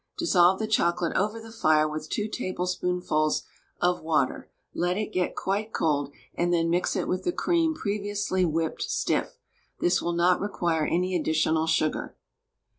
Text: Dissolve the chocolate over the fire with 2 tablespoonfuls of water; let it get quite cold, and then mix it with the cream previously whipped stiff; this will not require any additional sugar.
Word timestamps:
Dissolve 0.17 0.57
the 0.57 0.65
chocolate 0.65 1.15
over 1.15 1.39
the 1.39 1.51
fire 1.51 1.87
with 1.87 2.09
2 2.09 2.27
tablespoonfuls 2.27 3.43
of 3.79 4.01
water; 4.01 4.49
let 4.73 4.97
it 4.97 5.13
get 5.13 5.35
quite 5.35 5.71
cold, 5.73 6.11
and 6.33 6.51
then 6.51 6.71
mix 6.71 6.95
it 6.95 7.07
with 7.07 7.23
the 7.23 7.31
cream 7.31 7.75
previously 7.75 8.43
whipped 8.43 8.81
stiff; 8.81 9.37
this 9.79 10.01
will 10.01 10.13
not 10.13 10.39
require 10.41 10.87
any 10.87 11.15
additional 11.15 11.67
sugar. 11.67 12.15